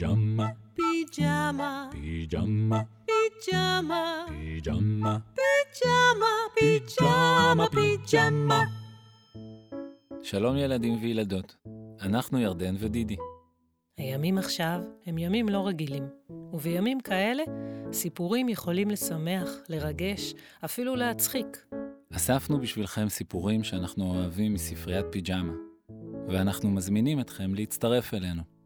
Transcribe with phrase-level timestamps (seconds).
[0.00, 8.62] פיג'מה, פיג'מה, פיג'מה, פיג'מה, פיג'מה, פיג'מה, פיג'מה, פיג'מה.
[10.22, 11.56] שלום ילדים וילדות,
[12.02, 13.16] אנחנו ירדן ודידי.
[13.98, 16.04] הימים עכשיו הם ימים לא רגילים,
[16.52, 17.42] ובימים כאלה
[17.92, 21.66] סיפורים יכולים לשמח, לרגש, אפילו להצחיק.
[22.12, 25.52] אספנו בשבילכם סיפורים שאנחנו אוהבים מספריית פיג'מה,
[26.28, 28.59] ואנחנו מזמינים אתכם להצטרף אלינו.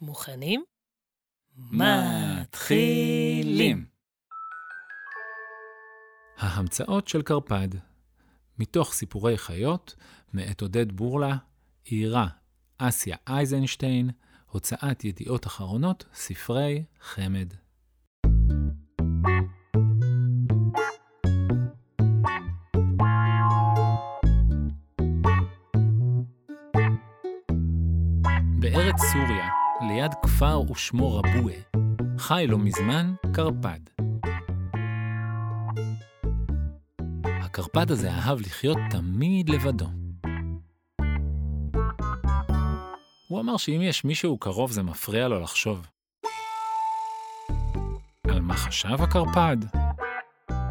[0.00, 0.64] מוכנים?
[1.72, 3.86] מתחילים!
[6.38, 7.68] ההמצאות של קרפד,
[8.58, 9.94] מתוך סיפורי חיות,
[10.32, 11.36] מאת עודד בורלה,
[11.84, 12.28] עירה
[12.78, 14.10] אסיה אייזנשטיין,
[14.50, 17.54] הוצאת ידיעות אחרונות, ספרי חמד.
[28.60, 31.56] בארץ סוריה, ליד כפר ושמו רבועה,
[32.18, 33.80] חי לא מזמן קרפד.
[37.24, 39.86] הקרפד הזה אהב לחיות תמיד לבדו.
[43.28, 45.86] הוא אמר שאם יש מישהו קרוב זה מפריע לו לחשוב.
[48.30, 49.56] על מה חשב הקרפד?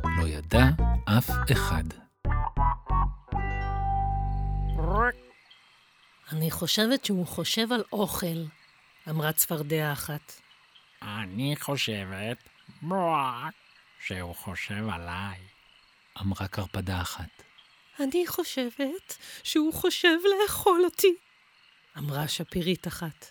[0.03, 0.66] לא ידע
[1.17, 1.83] אף אחד.
[6.31, 8.44] אני חושבת שהוא חושב על אוכל,
[9.09, 10.33] אמרה צפרדע אחת.
[11.02, 12.38] אני חושבת,
[12.81, 13.53] בואק,
[13.99, 15.38] שהוא חושב עליי.
[16.22, 17.44] אמרה קרפדה אחת.
[17.99, 21.16] אני חושבת שהוא חושב לאכול אותי,
[21.97, 23.30] אמרה שפירית אחת.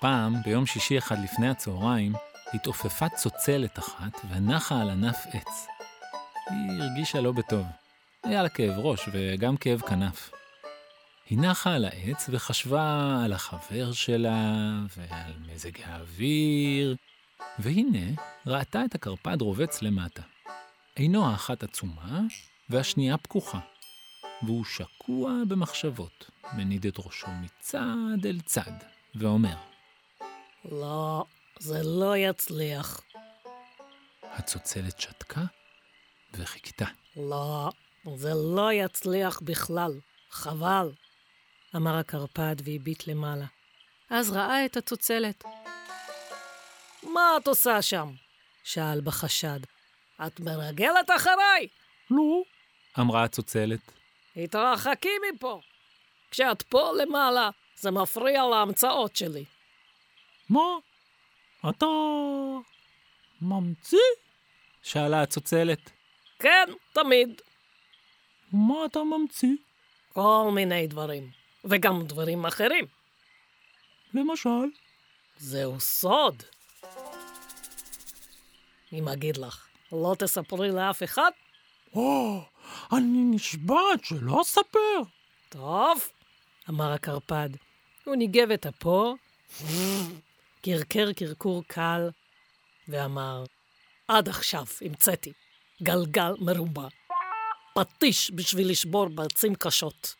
[0.00, 2.12] פעם, ביום שישי אחד לפני הצהריים,
[2.54, 5.66] התעופפה צוצלת אחת ונחה על ענף עץ.
[6.50, 7.66] היא הרגישה לא בטוב.
[8.24, 10.30] היה לה כאב ראש וגם כאב כנף.
[11.28, 14.54] היא נחה על העץ וחשבה על החבר שלה
[14.96, 16.96] ועל מזג האוויר,
[17.58, 20.22] והנה ראתה את הקרפד רובץ למטה.
[20.94, 22.20] עינו האחת עצומה
[22.70, 23.58] והשנייה פקוחה,
[24.42, 28.72] והוא שקוע במחשבות, מניד את ראשו מצד אל צד,
[29.14, 29.56] ואומר,
[30.64, 31.24] לא,
[31.58, 33.00] זה לא יצליח.
[34.22, 35.44] הצוצלת שתקה
[36.34, 36.86] וחיכתה.
[37.16, 37.70] לא,
[38.16, 39.92] זה לא יצליח בכלל.
[40.30, 40.90] חבל.
[41.76, 43.46] אמר הקרפד והביט למעלה.
[44.10, 45.44] אז ראה את הצוצלת.
[47.02, 48.12] מה את עושה שם?
[48.64, 49.60] שאל בחשד.
[50.26, 51.68] את מרגלת אחריי?
[52.10, 52.42] לא,
[53.00, 53.80] אמרה הצוצלת.
[54.36, 55.60] התרחקי מפה.
[56.30, 59.44] כשאת פה למעלה, זה מפריע להמצאות שלי.
[60.48, 60.60] מה?
[61.70, 61.86] אתה
[63.42, 63.98] ממציא?
[64.82, 65.90] שאלה הצוצלת.
[66.38, 67.40] כן, תמיד.
[68.52, 69.56] מה אתה ממציא?
[70.12, 71.30] כל מיני דברים.
[71.70, 72.84] וגם דברים אחרים.
[74.14, 74.66] למשל?
[75.38, 76.42] זהו סוד.
[78.92, 81.30] אם אגיד לך, לא תספרי לאף אחד?
[81.94, 82.42] או,
[82.92, 85.02] אני נשבעת שלא אספר.
[85.48, 86.08] טוב,
[86.68, 87.48] אמר הקרפד.
[88.04, 89.16] הוא ניגב את אפו,
[90.62, 92.10] קרקר קרקור קל,
[92.88, 93.44] ואמר,
[94.08, 95.32] עד עכשיו המצאתי
[95.82, 96.88] גלגל מרובע,
[97.74, 100.14] פטיש בשביל לשבור ברצים קשות,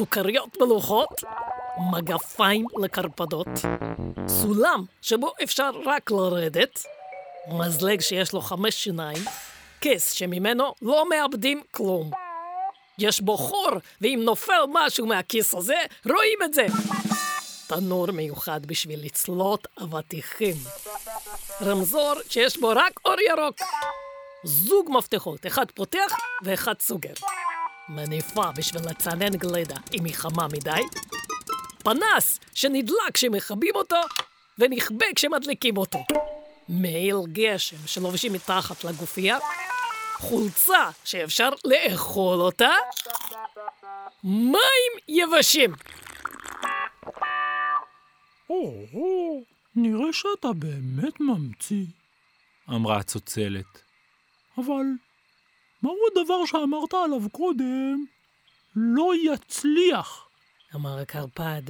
[0.00, 1.08] סוכריות מלוכות,
[1.92, 3.46] מגפיים לקרפדות,
[4.26, 6.82] סולם שבו אפשר רק לרדת,
[7.48, 9.24] מזלג שיש לו חמש שיניים,
[9.80, 12.10] כס שממנו לא מאבדים כלום.
[12.98, 16.66] יש בו חור, ואם נופל משהו מהכיס הזה, רואים את זה.
[17.68, 20.56] תנור מיוחד בשביל לצלות אבטיחים.
[21.62, 23.56] רמזור שיש בו רק אור ירוק.
[24.44, 26.12] זוג מפתחות, אחד פותח
[26.44, 27.14] ואחד סוגר.
[27.90, 30.80] מניפה בשביל לצנן גלדה אם היא חמה מדי.
[31.84, 33.96] פנס שנדלק כשמכבים אותו
[34.58, 35.98] ונכבה כשמדליקים אותו.
[36.68, 39.38] מעיל גשם שלובשים מתחת לגופייה.
[40.16, 42.70] חולצה שאפשר לאכול אותה.
[44.24, 45.74] מים יבשים.
[48.50, 48.72] או,
[49.76, 51.84] נראה שאתה באמת ממציא,
[52.68, 53.82] אמרה הצוצלת.
[54.58, 54.84] אבל
[55.82, 58.04] מהו הדבר שאמרת עליו קודם?
[58.76, 60.28] לא יצליח.
[60.74, 61.62] אמר הקרפד,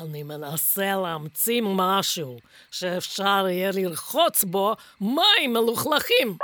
[0.00, 2.38] אני מנסה להמציא משהו
[2.70, 6.36] שאפשר יהיה לרחוץ בו מים מלוכלכים.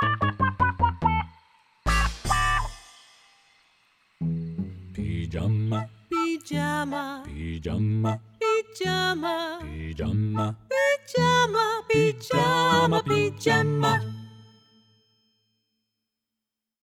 [4.93, 5.79] פיג'מה,
[6.09, 14.26] פיג'מה, פיג'מה, פיג'מה, פיג'מה, פיג'מה, פיג'מה, פיג'מה.